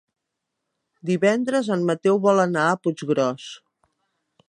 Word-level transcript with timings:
Divendres 1.09 1.71
en 1.77 1.85
Mateu 1.91 2.19
vol 2.27 2.45
anar 2.49 2.67
a 2.73 2.83
Puiggròs. 2.87 3.51